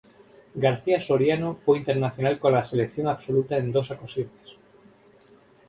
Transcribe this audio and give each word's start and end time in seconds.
García 0.55 0.99
Soriano 0.99 1.53
fue 1.53 1.77
internacional 1.77 2.39
con 2.39 2.53
la 2.53 2.63
selección 2.63 3.07
absoluta 3.07 3.55
en 3.59 3.71
dos 3.71 3.91
ocasiones. 3.91 4.57